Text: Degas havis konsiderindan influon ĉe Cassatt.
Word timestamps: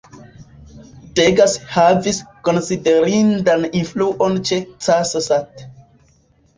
Degas 1.19 1.53
havis 1.75 2.19
konsiderindan 2.49 3.69
influon 3.83 4.43
ĉe 4.51 4.63
Cassatt. 4.89 5.69